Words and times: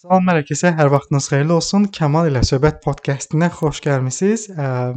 Salam 0.00 0.22
mələkəsə, 0.24 0.70
hər 0.78 0.88
vaxtınız 0.94 1.26
xeyirli 1.28 1.52
olsun. 1.52 1.82
Kamal 1.92 2.30
ilə 2.30 2.40
söhbət 2.48 2.78
podkastına 2.80 3.50
xoş 3.52 3.82
gəlmisiniz. 3.84 4.46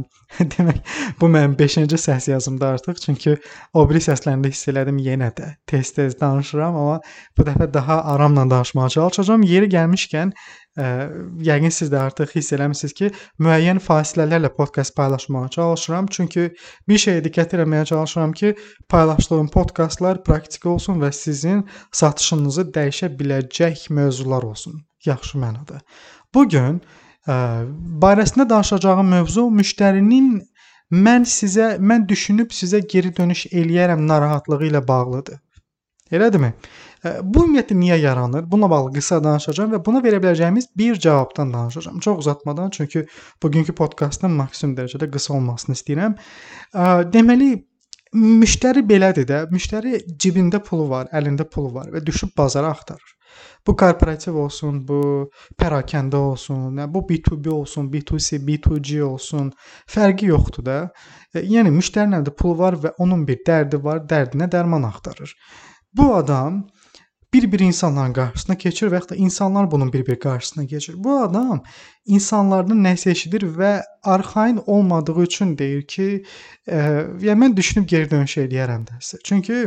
Demək, 0.54 0.78
bu 1.20 1.28
mənim 1.28 1.52
5-ci 1.58 1.98
səs 2.00 2.30
yazımdır 2.30 2.78
artıq, 2.78 3.02
çünki 3.02 3.34
o 3.76 3.84
biri 3.90 4.00
səslərində 4.00 4.48
hiss 4.48 4.70
elədim 4.72 5.02
yenə 5.04 5.28
də 5.36 5.50
tez-tez 5.68 6.16
danışıram, 6.22 6.78
amma 6.80 6.96
bu 7.36 7.44
dəfə 7.44 7.68
daha 7.74 7.98
aramla 8.14 8.46
danışmağa 8.54 8.88
çalışacağam. 8.96 9.44
Yeri 9.44 9.68
gəlmişkən, 9.76 10.32
ə, 10.78 10.86
yəqin 11.48 11.72
siz 11.74 11.92
də 11.92 12.00
artıq 12.06 12.34
hiss 12.36 12.54
eləmisiniz 12.56 12.94
ki, 12.98 13.10
müəyyən 13.42 13.80
fasilələrlə 13.84 14.50
podkast 14.56 14.94
paylaşmağa 14.96 15.48
çalışıram, 15.56 16.08
çünki 16.10 16.48
bir 16.88 17.04
şeyə 17.04 17.24
diqqət 17.26 17.56
etməyə 17.58 17.84
çalışıram 17.92 18.32
ki, 18.32 18.54
paylaşdığım 18.88 19.52
podkastlar 19.54 20.22
praktik 20.24 20.66
olsun 20.66 21.00
və 21.02 21.12
sizin 21.12 21.64
satışınızı 21.92 22.68
dəyişə 22.74 23.12
biləcək 23.18 23.88
mövzular 23.90 24.42
olsun 24.42 24.82
yaxşı 25.04 25.38
mənada. 25.38 25.80
Bu 26.34 26.48
gün 26.48 26.80
barəsində 27.26 28.48
danışacağım 28.48 29.14
mövzu 29.16 29.46
müştərinin 29.60 30.42
mən 30.92 31.24
sizə 31.28 31.74
mən 31.80 32.08
düşünüb 32.08 32.52
sizə 32.52 32.82
geri 32.94 33.14
dönüş 33.16 33.46
eləyərəm 33.52 34.06
narahatlığı 34.06 34.66
ilə 34.68 34.88
bağlıdır. 34.88 35.38
Elədirmi? 36.14 36.52
Bu 37.22 37.44
ümumiyyətlə 37.44 37.76
niyə 37.76 37.98
yaranır? 38.00 38.46
Bununla 38.50 38.70
bağlı 38.70 38.94
qısa 38.94 39.18
danışacağam 39.24 39.74
və 39.74 39.80
buna 39.84 40.00
verə 40.04 40.22
biləcəyimiz 40.22 40.70
bir 40.76 40.96
cavabdan 41.00 41.52
danışacağam. 41.52 41.98
Çox 42.00 42.18
uzatmadan, 42.24 42.70
çünki 42.70 43.06
bugünkü 43.42 43.74
podkastın 43.76 44.32
maksimum 44.38 44.76
dərəcədə 44.78 45.10
qısa 45.12 45.34
olmasını 45.34 45.76
istəyirəm. 45.76 46.14
Deməli, 47.12 47.50
müştəri 48.14 48.84
belədir 48.86 49.26
də, 49.28 49.42
müştəri 49.52 50.04
cibində 50.22 50.62
pulu 50.64 50.86
var, 50.88 51.10
əlində 51.12 51.44
pulu 51.50 51.74
var 51.74 51.90
və 51.92 52.00
düşüb 52.06 52.32
bazara 52.38 52.70
axtarır. 52.70 53.10
Bu 53.66 53.74
korporativ 53.76 54.36
olsun, 54.38 54.78
bu 54.86 55.30
pərakəndə 55.58 56.16
olsun, 56.20 56.78
bu 56.94 57.00
B2B 57.08 57.48
olsun, 57.50 57.88
B2C, 57.90 58.38
B2G 58.46 59.00
olsun, 59.02 59.50
fərqi 59.90 60.28
yoxdur 60.30 60.64
da. 60.68 60.78
Yəni 61.34 61.72
müştərinin 61.74 62.20
əlində 62.20 62.34
pulu 62.38 62.58
var 62.60 62.78
və 62.78 62.94
onun 63.02 63.24
bir 63.26 63.40
dərdi 63.46 63.80
var, 63.82 64.04
dərdinə 64.06 64.46
dərman 64.52 64.86
axtarır. 64.86 65.34
Bu 65.96 66.14
adam 66.14 66.66
bir-bir 67.34 67.60
insanların 67.60 68.12
qarşısına 68.12 68.56
keçir 68.58 68.90
və 68.90 68.94
ya 68.94 69.08
da 69.08 69.16
insanlar 69.16 69.70
bunun 69.70 69.92
bir-bir 69.92 70.18
qarşısına 70.20 70.66
keçir. 70.66 70.94
Bu 71.04 71.16
adam 71.18 71.62
insanlardan 72.06 72.84
nəsə 72.84 73.10
eşidir 73.10 73.42
və 73.58 73.82
arxain 74.02 74.60
olmadığı 74.66 75.22
üçün 75.22 75.58
deyir 75.58 75.82
ki, 75.82 76.24
e, 76.66 76.76
yəni 77.26 77.40
mən 77.44 77.56
düşünüb 77.56 77.88
geri 77.88 78.10
dönüş 78.10 78.36
eləyərəm 78.44 78.86
də 78.90 79.00
sizə. 79.00 79.18
Çünki 79.24 79.58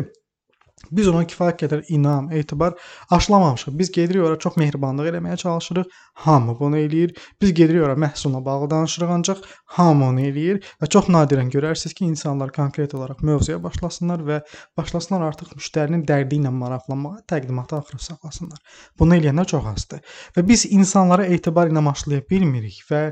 Biz 0.92 1.08
ona 1.12 1.24
kifayət 1.28 1.58
qədər 1.64 1.82
inam, 1.92 2.30
etibar 2.32 2.76
aşılamamışıq. 3.12 3.74
Biz 3.80 3.90
gedirik 3.92 4.24
ora 4.24 4.38
çox 4.40 4.56
mehribanlıq 4.62 5.10
eləməyə 5.10 5.38
çalışırıq. 5.42 5.88
Hamı 6.24 6.54
bunu 6.60 6.78
eləyir. 6.78 7.16
Biz 7.42 7.54
gedirik 7.54 7.84
ora 7.84 7.96
məhsulla 8.00 8.44
bağlı 8.46 8.70
danışırıq, 8.70 9.10
ancaq 9.16 9.42
hamı 9.78 10.06
onu 10.08 10.22
eləyir 10.30 10.62
və 10.82 10.90
çox 10.94 11.10
nadirən 11.12 11.50
görərsiniz 11.52 11.98
ki, 11.98 12.06
insanlar 12.06 12.54
konkret 12.56 12.96
olaraq 12.96 13.26
mövzuya 13.26 13.58
başlasınlar 13.64 14.24
və 14.30 14.40
başlasınlar 14.78 15.28
artıq 15.32 15.58
müştərinin 15.58 16.06
dərdi 16.08 16.40
ilə 16.40 16.54
maraqlanmağa, 16.54 17.24
təqdimatı 17.34 17.82
axırı 17.82 18.04
saxlasınlar. 18.08 18.62
Bunu 19.00 19.18
eləyənlər 19.18 19.50
çox 19.50 19.70
azdır. 19.74 20.06
Və 20.38 20.48
biz 20.48 20.66
insanlara 20.70 21.26
etibar 21.26 21.74
ilə 21.74 21.84
başlaya 21.86 22.24
bilmirik 22.30 22.84
və 22.92 23.04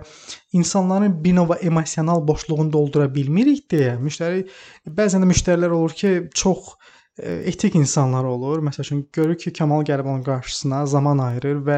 insanların 0.53 1.17
bir 1.23 1.35
növ 1.35 1.57
emosional 1.61 2.23
boşluğunu 2.27 2.71
doldura 2.71 3.09
bilmirik 3.13 3.65
deyə 3.73 3.97
müştəri 3.99 4.45
bəzən 4.85 5.25
də 5.25 5.33
müştərilər 5.33 5.75
olur 5.75 5.97
ki, 5.97 6.17
çox 6.33 6.75
etik 7.23 7.75
insanlar 7.75 8.23
olur. 8.27 8.59
Məsəl 8.65 8.83
üçün 8.83 9.01
görür 9.13 9.37
ki, 9.39 9.53
Kamal 9.53 9.83
gəlib 9.87 10.07
onun 10.09 10.23
qarşısına 10.23 10.85
zaman 10.91 11.21
ayırır 11.23 11.61
və 11.67 11.77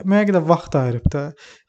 müəyyən 0.00 0.30
qədər 0.30 0.46
vaxt 0.48 0.78
ayırıb 0.80 1.08
da 1.12 1.24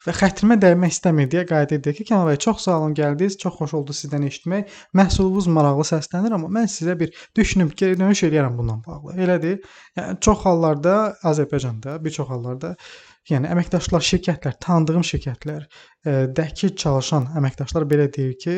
və 0.06 0.14
xətrimə 0.16 0.56
dəymək 0.62 0.94
istəmir 0.94 1.28
deyə 1.32 1.44
qayıt 1.50 1.74
edir 1.78 1.96
ki, 1.98 2.06
Kamal 2.08 2.30
bəy 2.30 2.40
çox 2.40 2.64
sağ 2.64 2.78
olun 2.78 2.96
gəldiniz, 2.96 3.36
çox 3.42 3.58
xoş 3.60 3.74
oldu 3.80 3.96
sizdən 3.96 4.24
eşitmək. 4.30 4.72
Məhsulunuz 4.96 5.50
maraqlı 5.52 5.86
səslənir, 5.92 6.32
amma 6.38 6.48
mən 6.60 6.70
sizə 6.72 6.96
bir 7.00 7.12
düşünüb 7.36 7.76
geri 7.76 7.98
dönüş 8.00 8.24
eləyərəm 8.30 8.56
bundan 8.56 8.80
bağlı. 8.86 9.18
Elədir? 9.20 9.60
Yəni 9.98 10.20
çox 10.24 10.44
hallarda 10.46 10.96
Azərbaycanda, 11.32 11.98
bir 12.04 12.16
çox 12.16 12.28
hallarda 12.28 12.76
Yəni 13.28 13.50
əməkdaşlar, 13.52 14.04
şirkətlər, 14.06 14.54
tanıdığım 14.64 15.02
şirkətlər, 15.04 15.66
ə, 16.08 16.12
dəki 16.36 16.72
çalışan 16.82 17.28
əməkdaşlar 17.36 17.84
belə 17.90 18.08
deyir 18.14 18.32
ki, 18.40 18.54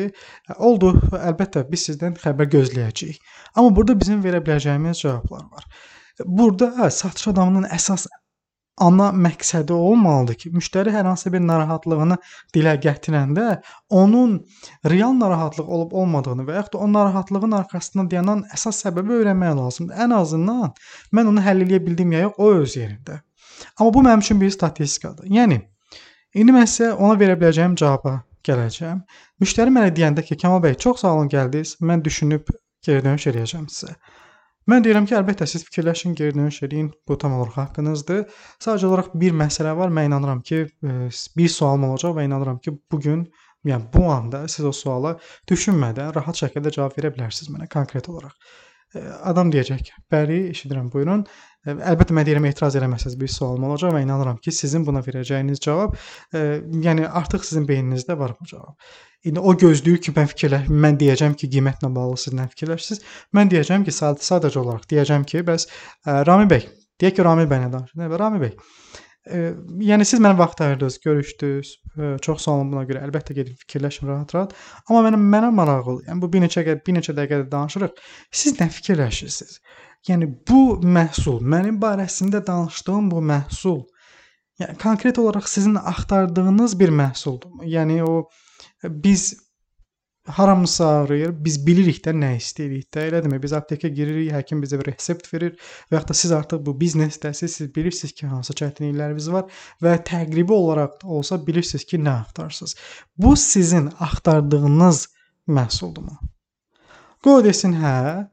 oldu, 0.55 0.93
əlbəttə 1.19 1.65
biz 1.69 1.89
sizdən 1.89 2.15
xəbər 2.21 2.47
gözləyəcəyik. 2.53 3.19
Amma 3.57 3.75
burada 3.75 3.97
bizim 3.99 4.23
verə 4.23 4.39
biləcəyimiz 4.45 5.03
cavablar 5.03 5.49
var. 5.51 5.67
Burada 6.25 6.71
hə, 6.79 6.89
satış 6.95 7.33
adamının 7.33 7.67
əsas 7.75 8.07
ana 8.81 9.09
məqsədi 9.25 9.75
olmalıdır 9.75 10.37
ki, 10.43 10.51
müştəri 10.55 10.93
hər 10.93 11.05
hansı 11.05 11.31
bir 11.33 11.43
narahatlığını 11.45 12.17
dilə 12.55 12.73
gətirəndə 12.85 13.59
onun 13.89 14.39
real 14.89 15.13
narahatlıq 15.19 15.67
olub 15.77 15.93
olmadığını 16.01 16.47
və 16.47 16.55
yaxud 16.57 16.77
da 16.77 16.81
o 16.85 16.87
narahatlığın 16.93 17.57
arxasında 17.59 18.07
dayanan 18.11 18.41
əsas 18.55 18.81
səbəbi 18.85 19.19
öyrənmək 19.19 19.53
lazımdır. 19.59 19.99
Ən 20.07 20.15
azından 20.17 20.73
mən 21.13 21.29
onu 21.33 21.45
həll 21.45 21.67
edə 21.67 21.83
bildim 21.85 22.17
ya 22.17 22.25
yox, 22.25 22.39
o 22.39 22.49
öz 22.63 22.77
yerində. 22.79 23.21
Amma 23.79 23.93
bu 23.93 24.03
mənim 24.05 24.23
üçün 24.25 24.41
bir 24.41 24.51
statistikadır. 24.53 25.29
Yəni 25.39 25.61
indi 26.33 26.55
mən 26.55 26.69
sizə 26.69 26.93
ona 26.93 27.17
verə 27.19 27.37
biləcəyim 27.39 27.75
cavaba 27.79 28.19
gələcəm. 28.47 29.03
Müştəri 29.41 29.73
mənə 29.73 29.93
deyəndə 29.95 30.25
ki, 30.27 30.37
Kamal 30.41 30.61
bəy, 30.63 30.75
çox 30.85 31.03
sağ 31.03 31.13
olun 31.17 31.31
gəldiniz. 31.31 31.77
Mən 31.81 32.03
düşünüb 32.05 32.49
geri 32.85 33.03
dönüş 33.05 33.27
eləyəcəm 33.31 33.69
sizə. 33.71 33.95
Mən 34.71 34.83
deyirəm 34.85 35.07
ki, 35.07 35.15
əlbəttə 35.19 35.47
siz 35.49 35.65
fikirləşin, 35.67 36.15
geri 36.15 36.35
dönüş 36.35 36.61
eləyin. 36.67 36.91
Bu 37.07 37.17
tam 37.19 37.35
olaraq 37.37 37.57
haqqınızdır. 37.59 38.21
Sadəcə 38.63 38.87
olaraq 38.87 39.15
bir 39.19 39.35
məsələ 39.35 39.73
var. 39.79 39.91
Mən 39.91 40.07
inanıram 40.11 40.43
ki, 40.49 40.61
e, 40.63 41.09
bir 41.37 41.49
sualım 41.55 41.89
olacaq 41.89 42.15
və 42.15 42.27
inanıram 42.29 42.59
ki, 42.63 42.75
bu 42.91 42.99
gün, 43.03 43.25
yəni 43.67 43.89
bu 43.93 44.05
anda 44.11 44.45
siz 44.47 44.65
o 44.65 44.71
suala 44.75 45.17
düşünmədən 45.51 46.13
rahat 46.15 46.39
şəkildə 46.39 46.71
cavab 46.77 46.95
verə 46.99 47.11
bilərsiniz 47.15 47.51
mənə 47.51 47.67
konkret 47.75 48.07
olaraq. 48.11 48.35
E, 48.95 49.03
adam 49.31 49.51
deyəcək: 49.51 49.91
"Bəli, 50.11 50.39
eşidirəm, 50.55 50.91
buyurun." 50.93 51.25
Əlbəttə 51.63 52.15
mən 52.15 52.27
deyirəm 52.27 52.45
etiraz 52.49 52.75
eləməsəz 52.75 53.15
bir 53.19 53.31
sualım 53.31 53.69
olacaq 53.69 53.93
və 53.95 54.01
inanıram 54.03 54.35
ki, 54.43 54.51
sizin 54.51 54.83
buna 54.83 54.99
verəcəyiniz 55.05 55.61
cavab, 55.63 55.95
e, 56.35 56.41
yəni 56.83 57.07
artıq 57.07 57.45
sizin 57.47 57.67
beyninizdə 57.69 58.17
var 58.19 58.33
bu 58.39 58.47
cavab. 58.49 58.75
İndi 59.23 59.39
o 59.39 59.53
gözləyir 59.55 60.01
ki, 60.03 60.11
mən 60.17 60.27
fikirləş, 60.33 60.67
mən 60.83 60.99
deyəcəm 60.99 61.37
ki, 61.39 61.47
qiymətlə 61.53 61.87
bağlı 61.95 62.19
siz 62.25 62.35
nə 62.35 62.49
fikirləşirsiniz? 62.51 63.05
Mən 63.37 63.53
deyəcəm 63.53 63.85
ki, 63.87 63.95
sad 63.95 64.19
sadəcə 64.19 64.59
olaraq 64.59 64.89
deyəcəm 64.91 65.23
ki, 65.29 65.45
bəs 65.47 65.69
ə, 65.69 66.19
Rami 66.27 66.49
bəy, 66.51 66.67
deyək 66.99 67.15
ki, 67.15 67.25
Rami 67.29 67.47
bəylə 67.47 67.71
danışın. 67.71 68.03
Nə 68.03 68.19
Rami 68.19 68.43
bəy? 68.43 68.51
Ə, 69.23 69.43
yəni 69.87 70.03
siz 70.03 70.19
mənə 70.19 70.35
vaxt 70.41 70.65
ayırdınız, 70.65 70.99
görüşdünüz. 71.05 71.71
Ə, 71.95 72.09
çox 72.27 72.43
sağ 72.43 72.57
olun 72.57 72.73
buna 72.75 72.83
görə. 72.89 73.05
Əlbəttə 73.07 73.37
gedib 73.37 73.55
fikirləşin 73.63 74.11
rahat-rahat. 74.11 74.51
Amma 74.89 75.05
mənə 75.07 75.21
mənə 75.23 75.53
maraqlı. 75.55 76.01
Yəni 76.09 76.19
bu 76.19 76.27
bir 76.33 76.43
neçə 76.43 76.65
bir 76.67 76.97
neçə 76.99 77.15
dəqiqədə 77.15 77.47
danışırıq. 77.55 78.03
Siz 78.43 78.59
nə 78.59 78.67
fikirləşirsiniz? 78.75 79.61
Yəni 80.09 80.27
bu 80.49 80.63
məhsul, 80.83 81.39
mənim 81.39 81.79
barəsində 81.79 82.41
danışdığım 82.47 83.11
bu 83.11 83.21
məhsul, 83.23 83.79
yəni 84.59 84.75
konkret 84.81 85.19
olaraq 85.19 85.47
sizin 85.47 85.75
axtardığınız 85.79 86.75
bir 86.79 86.91
məhsuldurmu? 86.91 87.63
Yəni 87.63 88.01
o 88.03 88.27
biz 88.83 89.33
haramızı 90.27 90.85
ağrıyır, 90.87 91.31
biz 91.45 91.57
bilirik 91.67 91.99
də 92.05 92.13
nə 92.15 92.33
istəyirik 92.39 92.87
də, 92.95 93.07
elədirmi? 93.09 93.39
Biz 93.43 93.55
aptekə 93.57 93.89
giririk, 93.95 94.31
həkim 94.31 94.61
bizə 94.63 94.79
bir 94.79 94.91
resept 94.93 95.27
verir 95.33 95.55
və 95.91 95.99
ya 95.99 96.03
da 96.07 96.15
siz 96.15 96.31
artıq 96.31 96.61
bu 96.65 96.75
biznesdəsiz, 96.79 97.57
siz 97.57 97.71
bilirsiniz 97.75 98.13
ki, 98.15 98.27
hansı 98.31 98.55
çətinlikləriniz 98.59 99.31
var 99.31 99.49
və 99.83 99.97
təqribi 100.07 100.55
olaraq 100.55 101.03
olsa 101.03 101.39
bilirsiniz 101.47 101.83
ki, 101.85 101.99
nə 101.99 102.15
axtarırsınız. 102.21 102.75
Bu 103.17 103.35
sizin 103.35 103.89
axtardığınız 103.99 105.07
məhsuldurmu? 105.47 106.15
Qoy 107.23 107.43
desin 107.43 107.75
hə, 107.79 108.29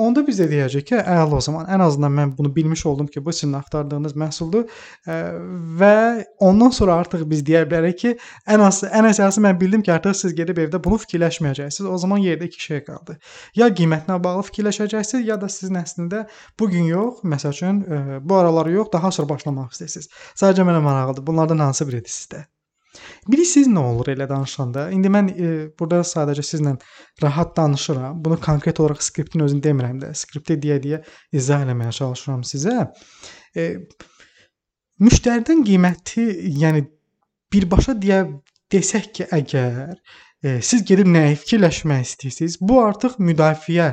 Onda 0.00 0.22
biz 0.26 0.38
də 0.40 0.46
deyəcəyik 0.50 0.86
ki, 0.88 0.96
əla 0.98 1.36
o 1.36 1.40
zaman 1.44 1.66
ən 1.70 1.82
azından 1.84 2.12
mən 2.16 2.32
bunu 2.38 2.50
bilmiş 2.56 2.84
oldum 2.86 3.06
ki, 3.06 3.22
bu 3.24 3.32
sizin 3.32 3.52
axtardığınız 3.58 4.16
məhsuldur 4.22 4.66
və 5.80 5.94
ondan 6.40 6.72
sonra 6.74 6.96
artıq 7.02 7.26
biz 7.30 7.42
deyə 7.46 7.66
bilərik 7.68 7.98
ki, 8.02 8.12
ən 8.48 8.64
az 8.64 8.82
ən 8.88 9.08
əsası 9.10 9.42
mən 9.44 9.58
bildim 9.60 9.84
ki, 9.86 9.92
artıq 9.92 10.16
siz 10.22 10.34
gedib 10.38 10.58
evdə 10.64 10.80
bunu 10.84 10.98
fikirləşməyəcəksiniz. 11.04 11.88
O 11.88 11.98
zaman 12.00 12.22
yerdə 12.24 12.48
iki 12.48 12.62
şey 12.62 12.84
qaldı. 12.86 13.18
Ya 13.56 13.68
qiymətlə 13.68 14.16
bağlı 14.24 14.46
fikirləşəcəksiniz, 14.48 15.26
ya 15.28 15.40
da 15.40 15.48
sizin 15.52 15.80
əslində 15.82 16.24
bu 16.60 16.70
gün 16.72 16.88
yox, 16.90 17.20
məsəl 17.24 17.56
üçün 17.56 17.84
bu 18.24 18.40
aralar 18.40 18.72
yox, 18.72 18.92
daha 18.92 19.12
sonra 19.12 19.34
başlamaq 19.34 19.74
istəyirsiniz. 19.76 20.08
Sadəcə 20.34 20.64
mənə 20.64 20.80
maraqlıdır. 20.86 21.26
Bunlardan 21.26 21.68
hansı 21.68 21.88
biridir 21.88 22.12
sizdə? 22.12 22.46
Bilirsiniz 23.30 23.68
nə 23.70 23.82
olur 23.92 24.08
elə 24.10 24.26
danışanda? 24.28 24.88
İndi 24.94 25.10
mən 25.12 25.28
e, 25.30 25.50
burada 25.78 26.00
sadəcə 26.06 26.42
sizlə 26.46 26.74
rahat 27.22 27.52
danışıram. 27.56 28.18
Bunu 28.24 28.40
konkret 28.40 28.80
olaraq 28.80 29.02
skriptin 29.04 29.44
özünü 29.46 29.62
demirəm 29.66 30.00
də. 30.02 30.10
Skriptə 30.18 30.56
deyə-deyə 30.62 31.02
izah 31.36 31.62
eləməyə 31.66 31.92
çalışıram 32.00 32.42
sizə. 32.50 32.88
E, 33.56 33.68
müştəridən 35.04 35.62
qiyməti, 35.68 36.26
yəni 36.64 36.84
birbaşa 37.52 37.94
deyə 38.02 38.24
desək 38.72 39.10
ki, 39.18 39.28
əgər 39.38 39.94
e, 40.42 40.58
siz 40.64 40.84
gedib 40.86 41.10
nəyi 41.10 41.38
fikirləşmək 41.44 42.06
istəyirsiniz, 42.08 42.58
bu 42.60 42.82
artıq 42.82 43.20
müdafiə 43.22 43.92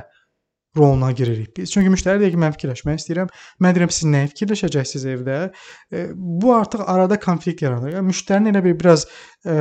roluna 0.78 1.12
giririk 1.18 1.56
biz. 1.58 1.72
Çünki 1.74 1.92
müştəri 1.94 2.22
deyir 2.22 2.36
ki, 2.36 2.42
mən 2.42 2.56
fikirləşmək 2.56 3.02
istəyirəm. 3.02 3.34
Mən 3.64 3.78
deyirəm 3.78 3.94
siz 3.94 4.10
nəyi 4.14 4.32
fikirləşəcəksiniz 4.34 5.08
evdə? 5.16 5.40
E, 5.92 6.06
bu 6.16 6.54
artıq 6.56 6.86
arada 6.88 7.20
konflikt 7.20 7.66
yaradır. 7.66 7.98
Yəni 7.98 8.12
müştərinin 8.12 8.54
elə 8.54 8.64
bir 8.66 8.78
biraz 8.80 9.08
e, 9.46 9.58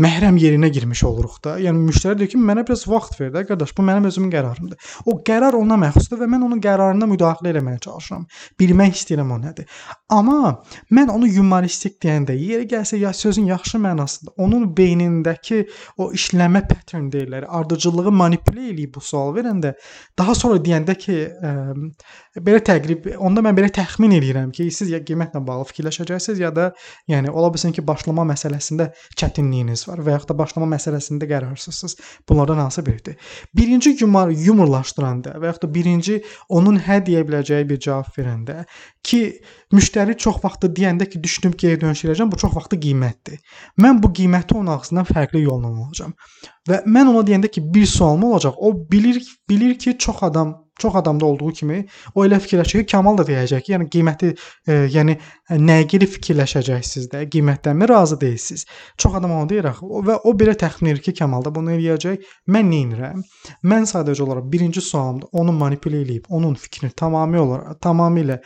məhrəm 0.00 0.38
yerinə 0.40 0.70
girmiş 0.72 1.02
oluruq 1.04 1.36
da. 1.44 1.54
Yəni 1.60 1.82
müştəri 1.88 2.20
deyir 2.20 2.30
ki, 2.32 2.38
mənə 2.40 2.64
biraz 2.64 2.86
vaxt 2.88 3.18
ver 3.20 3.32
də, 3.34 3.42
qardaş, 3.48 3.74
bu 3.76 3.84
mənim 3.84 4.08
özümün 4.08 4.30
qərarımdır. 4.32 4.92
O 5.04 5.18
qərar 5.26 5.56
ona 5.58 5.76
məxsusdur 5.82 6.22
və 6.22 6.28
mən 6.32 6.46
onun 6.46 6.62
qərarına 6.64 7.08
müdaxilə 7.10 7.52
etməyə 7.52 7.80
çalışıram. 7.84 8.24
Bilmək 8.60 8.96
istəyirəm 8.96 9.34
o 9.36 9.38
nədir. 9.42 9.68
Amma 10.16 10.54
mən 10.96 11.12
onu 11.12 11.28
yumoristik 11.28 11.98
deyəndə, 12.02 12.36
yeri 12.38 12.68
gəlsə 12.70 13.00
ya 13.02 13.12
sözün 13.12 13.50
yaxşı 13.52 13.82
mənasında 13.84 14.32
onun 14.40 14.70
beynindəki 14.76 15.60
o 16.00 16.08
işləmə 16.16 16.64
pattern 16.68 17.10
deyirlər, 17.12 17.44
ardıcıllığı 17.60 18.14
manipulə 18.16 18.70
eləyib 18.72 18.96
bu 18.96 19.04
sual 19.04 19.34
verəndə, 19.36 19.74
daha 20.18 20.34
sonra 20.38 20.62
deyəndə 20.64 20.96
ki, 20.96 21.18
ə, 21.28 21.52
belə 22.40 22.62
təqrib, 22.64 23.10
onda 23.20 23.42
mən 23.44 23.56
belə 23.56 23.68
təxmin 23.74 24.14
edirəm 24.16 24.52
ki, 24.56 24.70
siz 24.72 24.88
ya 24.92 25.02
qiymətlə 25.04 25.42
bağlı 25.44 25.66
fikirləşəcəksiniz, 25.68 26.40
ya 26.40 26.48
da 26.54 26.70
yəni 27.10 27.28
ola 27.28 27.50
bilsin 27.52 27.74
ki, 27.76 27.84
başlama 27.84 28.24
məsələsində 28.30 28.88
çətinliyiniz 29.20 29.84
var 29.88 30.00
və 30.00 30.16
yaxud 30.16 30.32
da 30.32 30.38
başlama 30.38 30.70
məsələsində 30.72 31.28
qərarsızsınız. 31.28 31.96
Bunlardan 32.28 32.62
hansı 32.64 32.86
biridir? 32.86 33.18
Birinci 33.54 33.96
yumor 34.00 34.32
yumorlaşdıranda 34.32 35.36
və 35.42 35.52
yaxud 35.52 35.66
da 35.66 35.74
birinci 35.74 36.22
onun 36.48 36.80
hə 36.80 37.02
deyə 37.04 37.26
biləcəyi 37.28 37.68
bir 37.68 37.82
cavab 37.84 38.08
verəndə 38.16 38.62
ki, 39.04 39.22
müştəri 39.76 40.16
çox 40.16 40.40
vaxtı 40.44 40.72
deyəndə 40.72 41.10
ki, 41.12 41.20
düşünüb 41.20 41.58
geri 41.58 41.80
dönüş 41.80 42.06
edəcəm, 42.08 42.32
bu 42.32 42.40
çox 42.40 42.56
vaxtı 42.56 42.80
qiymətdir. 42.80 43.40
Mən 43.80 44.00
bu 44.00 44.12
qiyməti 44.16 44.56
onun 44.56 44.72
ağzından 44.78 45.08
fərqli 45.08 45.44
yolla 45.44 45.68
alacağam. 45.68 46.16
Və 46.68 46.82
mən 46.86 47.12
ona 47.12 47.24
deyəndə 47.26 47.50
ki, 47.52 47.64
bir 47.74 47.86
sualım 47.86 48.24
olacaq. 48.30 48.56
O 48.56 48.72
bilir 48.90 49.20
bilir 49.48 49.78
ki, 49.78 49.98
çox 49.98 50.22
adam 50.22 50.61
çox 50.78 50.96
adamda 50.96 51.26
olduğu 51.26 51.52
kimi 51.52 51.86
o 52.14 52.24
elə 52.26 52.38
fikirləşir 52.40 52.82
ki, 52.82 52.86
Kamal 52.92 53.18
da 53.18 53.26
deyəcək 53.28 53.64
ki, 53.66 53.72
yəni 53.74 53.88
qiyməti, 53.92 54.32
e, 54.66 54.78
yəni 54.94 55.16
nəyə 55.50 55.86
görə 55.92 56.08
fikirləşəcəksiniz 56.14 57.08
də, 57.12 57.24
qiymətdənmi 57.32 57.88
razı 57.88 58.20
deyilsiniz? 58.20 58.66
Çox 58.96 59.18
adam 59.20 59.36
onu 59.38 59.48
deyir 59.52 59.70
axı 59.72 59.90
və 60.08 60.18
o 60.24 60.34
belə 60.38 60.56
təxmin 60.58 60.94
edir 60.94 61.02
ki, 61.08 61.14
Kamal 61.20 61.44
da 61.44 61.54
bunu 61.54 61.74
eləyəcək. 61.76 62.24
Mən 62.52 62.70
nə 62.72 62.80
edirəm? 62.86 63.26
Mən 63.68 63.88
sadəcə 63.90 64.24
olaraq 64.26 64.48
birinci 64.52 64.84
sualımda 64.84 65.30
onu 65.32 65.54
manipulə 65.56 66.02
eləyib, 66.04 66.30
onun 66.30 66.56
fikrini 66.58 66.92
tamamilə 66.96 67.46
olaraq, 67.46 67.78
tamamilə 67.82 68.40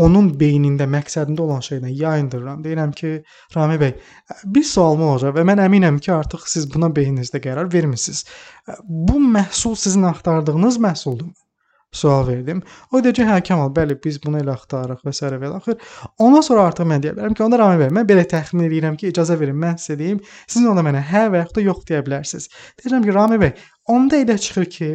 onun 0.00 0.30
beynində, 0.40 0.86
məqsədində 0.88 1.44
olan 1.44 1.62
şeydən 1.64 1.92
yayındırıram. 1.98 2.62
Deyirəm 2.64 2.92
ki, 2.96 3.12
Rami 3.56 3.78
bəy, 3.82 3.94
bir 4.54 4.64
sualım 4.64 5.04
olacaq 5.10 5.36
və 5.36 5.44
mən 5.48 5.62
əminəm 5.66 6.00
ki, 6.04 6.12
artıq 6.14 6.48
siz 6.48 6.68
buna 6.74 6.88
beyninizdə 6.96 7.42
qərar 7.44 7.72
vermisiniz. 7.72 8.24
Bu 8.82 9.20
məhsul 9.20 9.76
sizin 9.76 10.08
axtardığınız 10.12 10.78
məhsuldurmu? 10.86 11.34
Sual 11.92 12.24
verdim. 12.26 12.62
O 12.92 13.00
deyəcək, 13.04 13.28
hə 13.28 13.40
Kamal, 13.46 13.70
bəli, 13.76 13.96
biz 14.04 14.18
bunu 14.24 14.40
elə 14.40 14.54
axtarırıq 14.56 15.02
və 15.04 15.12
s. 15.12 15.28
və 15.42 15.50
axır. 15.58 15.76
Ondan 16.24 16.44
sonra 16.46 16.64
artıq 16.70 16.88
mən 16.88 17.04
deyə 17.04 17.12
bilərəm 17.16 17.36
ki, 17.36 17.44
onda 17.44 17.60
Rami 17.60 17.80
bəy, 17.82 17.92
mən 17.98 18.08
belə 18.08 18.24
təxmin 18.28 18.66
edirəm 18.68 18.96
ki, 18.96 19.10
icazə 19.12 19.36
verin, 19.40 19.58
mən 19.60 19.76
sizə 19.82 19.98
deyim, 20.00 20.22
siz 20.46 20.64
onda 20.64 20.84
mənə 20.86 21.02
hə 21.12 21.26
və 21.32 21.42
yaxud 21.42 21.60
da 21.60 21.66
yox 21.68 21.84
deyə 21.90 22.02
bilərsiniz. 22.06 22.48
Deyəcəm 22.80 23.04
ki, 23.04 23.14
Rami 23.16 23.38
bəy, 23.42 23.52
onda 23.92 24.20
elə 24.24 24.38
çıxır 24.44 24.68
ki, 24.76 24.88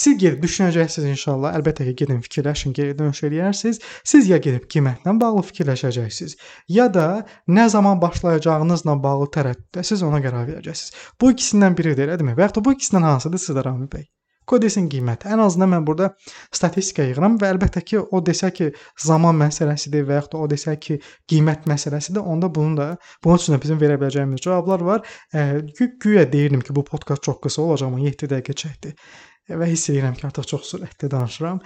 siz 0.00 0.18
gedib 0.20 0.44
düşünəcəksiniz 0.44 1.08
inşallah. 1.14 1.56
Əlbəttə 1.56 1.86
ki, 1.88 1.94
gedin 2.02 2.20
fikirləşin, 2.26 2.74
geri 2.76 2.98
dönüş 2.98 3.22
eləyərsiniz. 3.30 3.80
Siz 4.04 4.28
ya 4.28 4.36
gedib 4.42 4.68
qiymətlə 4.72 5.16
bağlı 5.20 5.44
fikirləşəcəksiniz, 5.52 6.36
ya 6.76 6.90
da 6.92 7.06
nə 7.48 7.68
zaman 7.72 8.02
başlayacağınızla 8.02 8.98
bağlı 9.08 9.30
tərəddüddə 9.38 9.86
siz 9.86 10.04
ona 10.04 10.20
qərar 10.24 10.44
verəcəksiniz. 10.50 11.08
Bu 11.20 11.32
ikisindən 11.32 11.78
biridir, 11.78 12.10
elədirmi? 12.10 12.36
Və 12.36 12.48
yaxud 12.48 12.60
da 12.60 12.68
bu 12.68 12.76
ikisindən 12.76 13.10
hansıdır 13.12 13.46
sizdə 13.46 13.64
Rami 13.70 13.88
bəy? 13.92 14.10
Kodesin 14.46 14.88
qiyməti. 14.92 15.28
Ən 15.32 15.42
azından 15.42 15.72
mən 15.74 15.86
burada 15.86 16.12
statistika 16.54 17.06
yığıram 17.06 17.38
və 17.40 17.50
əlbəttə 17.54 17.82
ki, 17.82 17.98
o 18.00 18.22
desə 18.24 18.52
ki, 18.54 18.70
zaman 19.02 19.38
məsələsidir 19.42 20.06
və 20.06 20.20
yaxud 20.20 20.36
da 20.36 20.42
o 20.44 20.50
desə 20.52 20.76
ki, 20.80 20.98
qiymət 21.30 21.66
məsələsidir, 21.70 22.22
onda 22.22 22.50
bunun 22.54 22.76
da 22.78 22.88
bunun 23.24 23.42
üçün 23.42 23.56
də 23.56 23.62
bizim 23.62 23.80
verə 23.82 23.98
biləcəyimiz 24.00 24.44
cavablar 24.46 24.84
var. 24.86 25.06
E, 25.34 25.62
güya 26.02 26.26
deyirdim 26.32 26.62
ki, 26.62 26.76
bu 26.76 26.84
podkast 26.84 27.26
çox 27.26 27.40
qısa 27.42 27.62
olacaq, 27.62 27.90
amma 27.90 28.04
7 28.06 28.30
dəqiqə 28.34 28.60
çəkdi 28.64 28.94
və 29.48 29.68
hiss 29.70 29.90
edirəm 29.92 30.16
ki, 30.18 30.26
artıq 30.26 30.46
çox 30.50 30.70
sürətli 30.72 31.10
danışıram. 31.10 31.60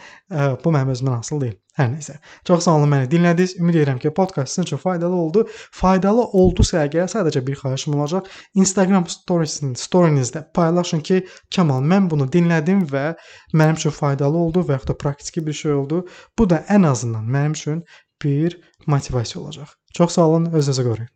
Bu 0.64 0.72
mənim 0.74 0.92
özümdən 0.94 1.20
asılı 1.20 1.40
deyil. 1.46 1.58
Hər 1.78 1.88
nəsə. 1.92 2.16
Çox 2.44 2.66
sağ 2.66 2.74
olun 2.80 2.90
məni 2.92 3.08
dinlədiniz. 3.12 3.54
Ümid 3.60 3.78
edirəm 3.78 4.00
ki, 4.02 4.10
podkast 4.16 4.52
sizin 4.52 4.66
üçün 4.68 4.80
faydalı 4.82 5.16
oldu. 5.16 5.46
Faydalı 5.80 6.26
oldusa 6.42 6.82
əgər 6.84 7.08
sadəcə 7.12 7.44
bir 7.46 7.56
xahişim 7.62 7.94
olacaq. 7.96 8.28
Instagram 8.54 9.06
storiesinin 9.08 9.78
storinizdə 9.80 10.44
paylaşın 10.54 11.00
ki, 11.06 11.22
Kamal 11.54 11.80
mən 11.92 12.10
bunu 12.10 12.28
dinlədim 12.28 12.84
və 12.90 13.06
mənim 13.54 13.80
üçün 13.80 13.96
faydalı 13.96 14.44
oldu 14.44 14.66
və 14.68 14.76
yaxud 14.76 14.92
da 14.92 14.98
praktiki 15.06 15.46
bir 15.46 15.56
şey 15.62 15.72
oldu. 15.78 16.04
Bu 16.38 16.50
da 16.50 16.64
ən 16.68 16.86
azından 16.90 17.24
mənim 17.24 17.56
üçün 17.56 17.84
bir 18.24 18.60
motivasiya 18.86 19.42
olacaq. 19.44 19.72
Çox 19.96 20.18
sağ 20.18 20.28
olun, 20.28 20.52
özünüzə 20.52 20.84
qoruyun. 20.84 21.10